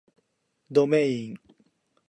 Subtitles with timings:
[0.71, 1.37] どめいん